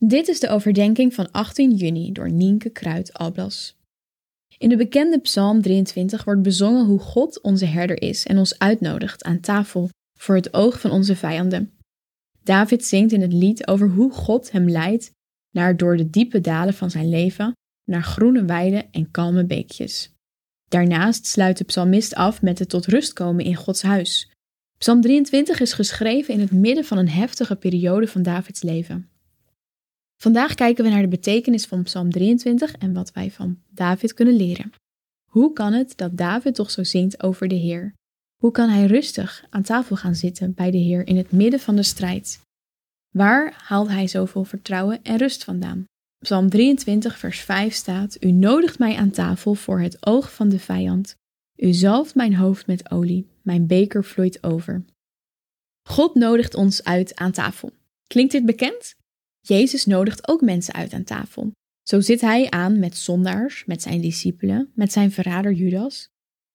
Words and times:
Dit 0.00 0.28
is 0.28 0.40
de 0.40 0.48
overdenking 0.48 1.14
van 1.14 1.30
18 1.30 1.74
juni 1.74 2.12
door 2.12 2.30
Nienke 2.30 2.70
Kruid 2.70 3.12
Alblas. 3.12 3.76
In 4.58 4.68
de 4.68 4.76
bekende 4.76 5.20
Psalm 5.20 5.62
23 5.62 6.24
wordt 6.24 6.42
bezongen 6.42 6.84
hoe 6.84 6.98
God 6.98 7.40
onze 7.40 7.64
herder 7.64 8.02
is 8.02 8.26
en 8.26 8.38
ons 8.38 8.58
uitnodigt 8.58 9.24
aan 9.24 9.40
tafel 9.40 9.88
voor 10.18 10.34
het 10.34 10.54
oog 10.54 10.80
van 10.80 10.90
onze 10.90 11.16
vijanden. 11.16 11.72
David 12.42 12.84
zingt 12.84 13.12
in 13.12 13.20
het 13.20 13.32
lied 13.32 13.66
over 13.66 13.88
hoe 13.88 14.12
God 14.12 14.50
hem 14.50 14.68
leidt 14.68 15.10
naar 15.50 15.76
door 15.76 15.96
de 15.96 16.10
diepe 16.10 16.40
dalen 16.40 16.74
van 16.74 16.90
zijn 16.90 17.08
leven, 17.08 17.52
naar 17.84 18.02
groene 18.02 18.44
weiden 18.44 18.90
en 18.90 19.10
kalme 19.10 19.44
beekjes. 19.44 20.12
Daarnaast 20.68 21.26
sluit 21.26 21.58
de 21.58 21.64
psalmist 21.64 22.14
af 22.14 22.42
met 22.42 22.58
het 22.58 22.68
tot 22.68 22.86
rust 22.86 23.12
komen 23.12 23.44
in 23.44 23.54
Gods 23.54 23.82
huis. 23.82 24.30
Psalm 24.78 25.00
23 25.00 25.60
is 25.60 25.72
geschreven 25.72 26.34
in 26.34 26.40
het 26.40 26.52
midden 26.52 26.84
van 26.84 26.98
een 26.98 27.08
heftige 27.08 27.56
periode 27.56 28.06
van 28.06 28.22
Davids 28.22 28.62
leven. 28.62 29.08
Vandaag 30.20 30.54
kijken 30.54 30.84
we 30.84 30.90
naar 30.90 31.02
de 31.02 31.08
betekenis 31.08 31.66
van 31.66 31.82
Psalm 31.82 32.10
23 32.10 32.72
en 32.72 32.92
wat 32.92 33.12
wij 33.12 33.30
van 33.30 33.58
David 33.68 34.14
kunnen 34.14 34.36
leren. 34.36 34.72
Hoe 35.30 35.52
kan 35.52 35.72
het 35.72 35.96
dat 35.96 36.16
David 36.16 36.54
toch 36.54 36.70
zo 36.70 36.84
zingt 36.84 37.22
over 37.22 37.48
de 37.48 37.54
Heer? 37.54 37.94
Hoe 38.42 38.50
kan 38.50 38.68
hij 38.68 38.86
rustig 38.86 39.44
aan 39.50 39.62
tafel 39.62 39.96
gaan 39.96 40.14
zitten 40.14 40.54
bij 40.54 40.70
de 40.70 40.78
Heer 40.78 41.06
in 41.06 41.16
het 41.16 41.32
midden 41.32 41.60
van 41.60 41.76
de 41.76 41.82
strijd? 41.82 42.40
Waar 43.14 43.54
haalt 43.56 43.88
hij 43.88 44.06
zoveel 44.06 44.44
vertrouwen 44.44 45.02
en 45.02 45.16
rust 45.16 45.44
vandaan? 45.44 45.84
Psalm 46.18 46.50
23, 46.50 47.18
vers 47.18 47.40
5 47.40 47.74
staat: 47.74 48.24
U 48.24 48.30
nodigt 48.30 48.78
mij 48.78 48.96
aan 48.96 49.10
tafel 49.10 49.54
voor 49.54 49.80
het 49.80 50.06
oog 50.06 50.34
van 50.34 50.48
de 50.48 50.58
vijand. 50.58 51.14
U 51.56 51.72
zalft 51.72 52.14
mijn 52.14 52.34
hoofd 52.34 52.66
met 52.66 52.90
olie, 52.90 53.26
mijn 53.42 53.66
beker 53.66 54.04
vloeit 54.04 54.42
over. 54.42 54.84
God 55.88 56.14
nodigt 56.14 56.54
ons 56.54 56.84
uit 56.84 57.14
aan 57.14 57.32
tafel. 57.32 57.72
Klinkt 58.06 58.32
dit 58.32 58.46
bekend? 58.46 58.94
Jezus 59.48 59.86
nodigt 59.86 60.28
ook 60.28 60.40
mensen 60.40 60.74
uit 60.74 60.92
aan 60.92 61.04
tafel. 61.04 61.52
Zo 61.82 62.00
zit 62.00 62.20
hij 62.20 62.50
aan 62.50 62.78
met 62.78 62.96
zondaars, 62.96 63.64
met 63.64 63.82
zijn 63.82 64.00
discipelen, 64.00 64.70
met 64.74 64.92
zijn 64.92 65.12
verrader 65.12 65.52
Judas. 65.52 66.08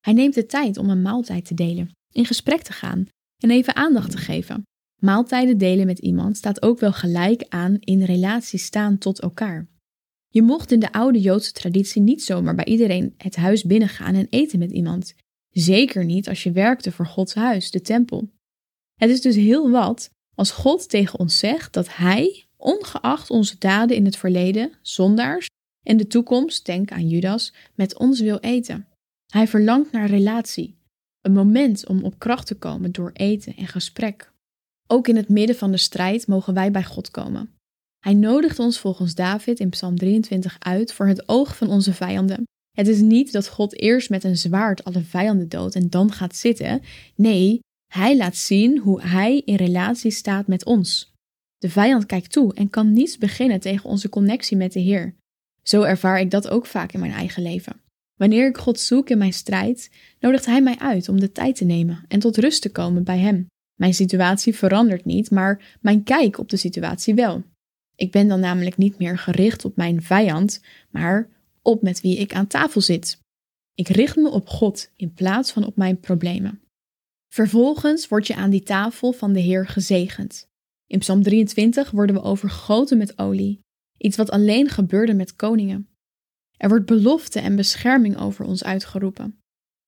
Hij 0.00 0.12
neemt 0.12 0.34
de 0.34 0.46
tijd 0.46 0.76
om 0.76 0.90
een 0.90 1.02
maaltijd 1.02 1.44
te 1.44 1.54
delen, 1.54 1.90
in 2.12 2.26
gesprek 2.26 2.62
te 2.62 2.72
gaan 2.72 3.06
en 3.42 3.50
even 3.50 3.76
aandacht 3.76 4.10
te 4.10 4.16
geven. 4.16 4.62
Maaltijden 5.02 5.58
delen 5.58 5.86
met 5.86 5.98
iemand 5.98 6.36
staat 6.36 6.62
ook 6.62 6.80
wel 6.80 6.92
gelijk 6.92 7.44
aan 7.48 7.76
in 7.80 8.02
relatie 8.02 8.58
staan 8.58 8.98
tot 8.98 9.20
elkaar. 9.20 9.68
Je 10.28 10.42
mocht 10.42 10.72
in 10.72 10.80
de 10.80 10.92
oude 10.92 11.20
Joodse 11.20 11.52
traditie 11.52 12.02
niet 12.02 12.22
zomaar 12.22 12.54
bij 12.54 12.64
iedereen 12.64 13.14
het 13.16 13.36
huis 13.36 13.64
binnengaan 13.64 14.14
en 14.14 14.26
eten 14.30 14.58
met 14.58 14.70
iemand. 14.70 15.14
Zeker 15.50 16.04
niet 16.04 16.28
als 16.28 16.42
je 16.42 16.52
werkte 16.52 16.92
voor 16.92 17.06
Gods 17.06 17.34
huis, 17.34 17.70
de 17.70 17.80
tempel. 17.80 18.30
Het 18.94 19.10
is 19.10 19.20
dus 19.20 19.36
heel 19.36 19.70
wat 19.70 20.10
als 20.34 20.50
God 20.50 20.88
tegen 20.88 21.18
ons 21.18 21.38
zegt 21.38 21.72
dat 21.72 21.96
Hij, 21.96 22.46
ongeacht 22.60 23.30
onze 23.30 23.56
daden 23.58 23.96
in 23.96 24.04
het 24.04 24.16
verleden, 24.16 24.72
zondaars 24.82 25.48
en 25.86 25.96
de 25.96 26.06
toekomst, 26.06 26.66
denk 26.66 26.92
aan 26.92 27.08
Judas, 27.08 27.52
met 27.74 27.98
ons 27.98 28.20
wil 28.20 28.38
eten. 28.38 28.86
Hij 29.32 29.48
verlangt 29.48 29.92
naar 29.92 30.08
relatie, 30.08 30.78
een 31.20 31.32
moment 31.32 31.86
om 31.86 32.04
op 32.04 32.18
kracht 32.18 32.46
te 32.46 32.54
komen 32.54 32.92
door 32.92 33.10
eten 33.12 33.56
en 33.56 33.66
gesprek. 33.66 34.32
Ook 34.86 35.08
in 35.08 35.16
het 35.16 35.28
midden 35.28 35.56
van 35.56 35.70
de 35.70 35.76
strijd 35.76 36.26
mogen 36.26 36.54
wij 36.54 36.70
bij 36.70 36.84
God 36.84 37.10
komen. 37.10 37.54
Hij 37.98 38.14
nodigt 38.14 38.58
ons 38.58 38.78
volgens 38.78 39.14
David 39.14 39.60
in 39.60 39.68
Psalm 39.68 39.96
23 39.96 40.56
uit 40.58 40.92
voor 40.92 41.06
het 41.06 41.28
oog 41.28 41.56
van 41.56 41.68
onze 41.68 41.92
vijanden. 41.92 42.44
Het 42.70 42.88
is 42.88 43.00
niet 43.00 43.32
dat 43.32 43.48
God 43.48 43.80
eerst 43.80 44.10
met 44.10 44.24
een 44.24 44.36
zwaard 44.36 44.84
alle 44.84 45.02
vijanden 45.02 45.48
doodt 45.48 45.74
en 45.74 45.90
dan 45.90 46.12
gaat 46.12 46.36
zitten. 46.36 46.82
Nee, 47.14 47.60
hij 47.92 48.16
laat 48.16 48.36
zien 48.36 48.78
hoe 48.78 49.02
hij 49.02 49.42
in 49.44 49.54
relatie 49.54 50.10
staat 50.10 50.46
met 50.46 50.64
ons. 50.64 51.09
De 51.60 51.70
vijand 51.70 52.06
kijkt 52.06 52.32
toe 52.32 52.54
en 52.54 52.70
kan 52.70 52.92
niets 52.92 53.18
beginnen 53.18 53.60
tegen 53.60 53.90
onze 53.90 54.08
connectie 54.08 54.56
met 54.56 54.72
de 54.72 54.80
Heer. 54.80 55.14
Zo 55.62 55.82
ervaar 55.82 56.20
ik 56.20 56.30
dat 56.30 56.48
ook 56.48 56.66
vaak 56.66 56.92
in 56.92 57.00
mijn 57.00 57.12
eigen 57.12 57.42
leven. 57.42 57.80
Wanneer 58.16 58.48
ik 58.48 58.58
God 58.58 58.80
zoek 58.80 59.10
in 59.10 59.18
mijn 59.18 59.32
strijd, 59.32 59.90
nodigt 60.20 60.46
Hij 60.46 60.62
mij 60.62 60.78
uit 60.78 61.08
om 61.08 61.20
de 61.20 61.32
tijd 61.32 61.56
te 61.56 61.64
nemen 61.64 62.04
en 62.08 62.18
tot 62.18 62.36
rust 62.36 62.62
te 62.62 62.70
komen 62.70 63.04
bij 63.04 63.18
Hem. 63.18 63.46
Mijn 63.74 63.94
situatie 63.94 64.54
verandert 64.54 65.04
niet, 65.04 65.30
maar 65.30 65.78
mijn 65.80 66.02
kijk 66.02 66.38
op 66.38 66.48
de 66.48 66.56
situatie 66.56 67.14
wel. 67.14 67.42
Ik 67.96 68.10
ben 68.10 68.28
dan 68.28 68.40
namelijk 68.40 68.76
niet 68.76 68.98
meer 68.98 69.18
gericht 69.18 69.64
op 69.64 69.76
mijn 69.76 70.02
vijand, 70.02 70.60
maar 70.90 71.28
op 71.62 71.82
met 71.82 72.00
wie 72.00 72.16
ik 72.16 72.34
aan 72.34 72.46
tafel 72.46 72.80
zit. 72.80 73.18
Ik 73.74 73.88
richt 73.88 74.16
me 74.16 74.30
op 74.30 74.48
God 74.48 74.90
in 74.96 75.12
plaats 75.12 75.52
van 75.52 75.66
op 75.66 75.76
mijn 75.76 76.00
problemen. 76.00 76.60
Vervolgens 77.32 78.08
word 78.08 78.26
je 78.26 78.34
aan 78.34 78.50
die 78.50 78.62
tafel 78.62 79.12
van 79.12 79.32
de 79.32 79.40
Heer 79.40 79.66
gezegend. 79.66 80.49
In 80.90 80.98
Psalm 80.98 81.22
23 81.22 81.90
worden 81.90 82.14
we 82.14 82.22
overgoten 82.22 82.98
met 82.98 83.18
olie, 83.18 83.60
iets 83.96 84.16
wat 84.16 84.30
alleen 84.30 84.68
gebeurde 84.68 85.14
met 85.14 85.36
koningen. 85.36 85.88
Er 86.56 86.68
wordt 86.68 86.86
belofte 86.86 87.40
en 87.40 87.56
bescherming 87.56 88.18
over 88.18 88.44
ons 88.44 88.64
uitgeroepen. 88.64 89.40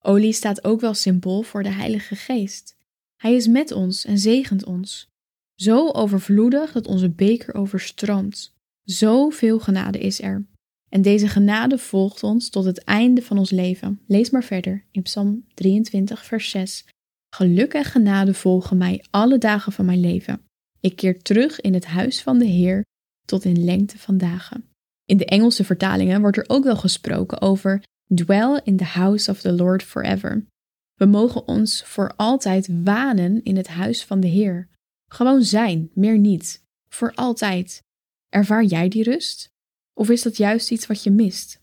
Olie 0.00 0.32
staat 0.32 0.64
ook 0.64 0.80
wel 0.80 0.94
symbool 0.94 1.42
voor 1.42 1.62
de 1.62 1.68
Heilige 1.70 2.16
Geest. 2.16 2.76
Hij 3.16 3.34
is 3.34 3.46
met 3.46 3.72
ons 3.72 4.04
en 4.04 4.18
zegent 4.18 4.64
ons. 4.64 5.08
Zo 5.54 5.90
overvloedig 5.90 6.72
dat 6.72 6.86
onze 6.86 7.10
beker 7.10 7.54
overstroomt. 7.54 8.56
Zoveel 8.82 9.58
genade 9.58 9.98
is 9.98 10.20
er. 10.20 10.46
En 10.88 11.02
deze 11.02 11.28
genade 11.28 11.78
volgt 11.78 12.22
ons 12.22 12.50
tot 12.50 12.64
het 12.64 12.84
einde 12.84 13.22
van 13.22 13.38
ons 13.38 13.50
leven. 13.50 14.00
Lees 14.06 14.30
maar 14.30 14.44
verder 14.44 14.86
in 14.90 15.02
Psalm 15.02 15.44
23, 15.54 16.24
vers 16.24 16.50
6. 16.50 16.86
Geluk 17.34 17.74
en 17.74 17.84
genade 17.84 18.34
volgen 18.34 18.76
mij 18.76 19.04
alle 19.10 19.38
dagen 19.38 19.72
van 19.72 19.84
mijn 19.84 20.00
leven. 20.00 20.44
Ik 20.84 20.96
keer 20.96 21.22
terug 21.22 21.60
in 21.60 21.74
het 21.74 21.84
huis 21.84 22.22
van 22.22 22.38
de 22.38 22.44
Heer 22.44 22.84
tot 23.26 23.44
in 23.44 23.64
lengte 23.64 23.98
van 23.98 24.18
dagen. 24.18 24.68
In 25.04 25.16
de 25.16 25.24
Engelse 25.24 25.64
vertalingen 25.64 26.20
wordt 26.20 26.36
er 26.36 26.44
ook 26.46 26.64
wel 26.64 26.76
gesproken 26.76 27.40
over 27.40 27.82
dwell 28.14 28.60
in 28.64 28.76
the 28.76 28.84
house 28.84 29.30
of 29.30 29.40
the 29.40 29.52
Lord 29.52 29.82
forever. 29.82 30.46
We 30.94 31.06
mogen 31.06 31.48
ons 31.48 31.84
voor 31.84 32.12
altijd 32.16 32.68
wanen 32.82 33.42
in 33.42 33.56
het 33.56 33.68
huis 33.68 34.04
van 34.04 34.20
de 34.20 34.26
Heer. 34.26 34.68
Gewoon 35.12 35.42
zijn, 35.42 35.90
meer 35.94 36.18
niet. 36.18 36.62
Voor 36.88 37.14
altijd. 37.14 37.82
Ervaar 38.28 38.64
jij 38.64 38.88
die 38.88 39.02
rust? 39.02 39.48
Of 39.94 40.10
is 40.10 40.22
dat 40.22 40.36
juist 40.36 40.70
iets 40.70 40.86
wat 40.86 41.02
je 41.02 41.10
mist? 41.10 41.60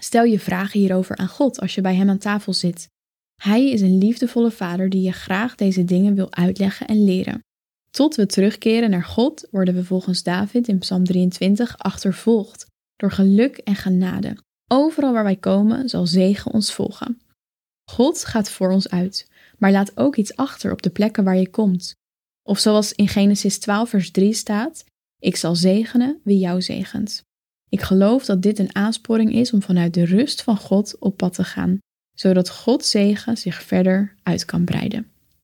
Stel 0.00 0.24
je 0.24 0.38
vragen 0.38 0.80
hierover 0.80 1.16
aan 1.16 1.28
God 1.28 1.60
als 1.60 1.74
je 1.74 1.80
bij 1.80 1.94
Hem 1.94 2.08
aan 2.08 2.18
tafel 2.18 2.52
zit. 2.52 2.88
Hij 3.42 3.70
is 3.70 3.80
een 3.80 3.98
liefdevolle 3.98 4.50
Vader 4.50 4.88
die 4.88 5.02
je 5.02 5.12
graag 5.12 5.54
deze 5.54 5.84
dingen 5.84 6.14
wil 6.14 6.32
uitleggen 6.32 6.86
en 6.86 7.04
leren. 7.04 7.42
Tot 7.98 8.14
we 8.14 8.26
terugkeren 8.26 8.90
naar 8.90 9.04
God 9.04 9.46
worden 9.50 9.74
we 9.74 9.84
volgens 9.84 10.22
David 10.22 10.68
in 10.68 10.78
Psalm 10.78 11.04
23 11.04 11.78
achtervolgd 11.78 12.66
door 12.96 13.10
geluk 13.10 13.56
en 13.56 13.74
genade. 13.74 14.36
Overal 14.68 15.12
waar 15.12 15.24
wij 15.24 15.36
komen 15.36 15.88
zal 15.88 16.06
zegen 16.06 16.52
ons 16.52 16.74
volgen. 16.74 17.20
God 17.90 18.24
gaat 18.24 18.50
voor 18.50 18.70
ons 18.70 18.88
uit, 18.88 19.30
maar 19.56 19.70
laat 19.70 19.96
ook 19.96 20.16
iets 20.16 20.36
achter 20.36 20.72
op 20.72 20.82
de 20.82 20.90
plekken 20.90 21.24
waar 21.24 21.36
je 21.36 21.50
komt. 21.50 21.94
Of 22.42 22.58
zoals 22.58 22.92
in 22.92 23.08
Genesis 23.08 23.58
12, 23.58 23.88
vers 23.88 24.10
3 24.10 24.32
staat: 24.32 24.84
Ik 25.18 25.36
zal 25.36 25.56
zegenen 25.56 26.20
wie 26.24 26.38
jou 26.38 26.62
zegent. 26.62 27.22
Ik 27.68 27.80
geloof 27.80 28.24
dat 28.24 28.42
dit 28.42 28.58
een 28.58 28.74
aansporing 28.74 29.32
is 29.34 29.52
om 29.52 29.62
vanuit 29.62 29.94
de 29.94 30.04
rust 30.04 30.42
van 30.42 30.56
God 30.56 30.98
op 30.98 31.16
pad 31.16 31.34
te 31.34 31.44
gaan, 31.44 31.78
zodat 32.14 32.50
Gods 32.50 32.90
zegen 32.90 33.36
zich 33.36 33.62
verder 33.62 34.14
uit 34.22 34.44
kan 34.44 34.64
breiden. 34.64 35.10